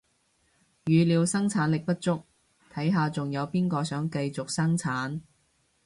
[0.85, 2.23] 語料生產力不足，
[2.73, 5.21] 睇下仲有邊個想繼續生產